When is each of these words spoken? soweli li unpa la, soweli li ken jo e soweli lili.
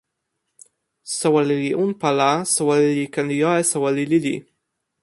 soweli 1.17 1.55
li 1.63 1.69
unpa 1.83 2.09
la, 2.19 2.31
soweli 2.53 2.89
li 2.99 3.05
ken 3.13 3.27
jo 3.39 3.51
e 3.61 3.63
soweli 3.71 4.03
lili. 4.11 4.35